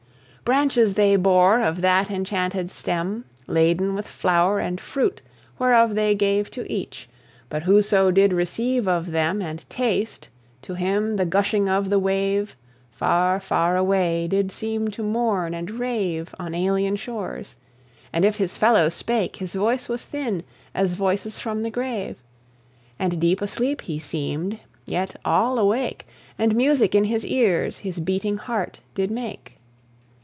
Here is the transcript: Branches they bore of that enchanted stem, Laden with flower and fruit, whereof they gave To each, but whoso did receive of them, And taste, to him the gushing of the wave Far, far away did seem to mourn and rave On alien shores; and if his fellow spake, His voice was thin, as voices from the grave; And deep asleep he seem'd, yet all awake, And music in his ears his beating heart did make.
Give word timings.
Branches 0.43 0.95
they 0.95 1.15
bore 1.15 1.61
of 1.61 1.79
that 1.79 2.11
enchanted 2.11 2.69
stem, 2.69 3.23
Laden 3.47 3.95
with 3.95 4.05
flower 4.05 4.59
and 4.59 4.81
fruit, 4.81 5.21
whereof 5.57 5.95
they 5.95 6.13
gave 6.13 6.51
To 6.51 6.69
each, 6.69 7.07
but 7.47 7.63
whoso 7.63 8.11
did 8.11 8.33
receive 8.33 8.85
of 8.85 9.11
them, 9.11 9.41
And 9.41 9.63
taste, 9.69 10.27
to 10.63 10.73
him 10.73 11.15
the 11.15 11.25
gushing 11.25 11.69
of 11.69 11.89
the 11.89 11.99
wave 11.99 12.57
Far, 12.91 13.39
far 13.39 13.77
away 13.77 14.27
did 14.27 14.51
seem 14.51 14.89
to 14.89 15.01
mourn 15.03 15.53
and 15.53 15.71
rave 15.71 16.35
On 16.37 16.53
alien 16.53 16.97
shores; 16.97 17.55
and 18.11 18.25
if 18.25 18.35
his 18.35 18.57
fellow 18.57 18.89
spake, 18.89 19.37
His 19.37 19.55
voice 19.55 19.87
was 19.87 20.03
thin, 20.03 20.43
as 20.75 20.95
voices 20.95 21.39
from 21.39 21.63
the 21.63 21.71
grave; 21.71 22.17
And 22.99 23.21
deep 23.21 23.41
asleep 23.41 23.81
he 23.83 23.99
seem'd, 23.99 24.59
yet 24.85 25.15
all 25.23 25.57
awake, 25.59 26.05
And 26.37 26.57
music 26.57 26.93
in 26.93 27.05
his 27.05 27.25
ears 27.25 27.77
his 27.79 27.99
beating 27.99 28.35
heart 28.35 28.79
did 28.95 29.09
make. 29.11 29.57